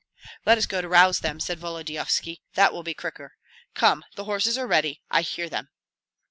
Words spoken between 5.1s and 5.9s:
I hear them."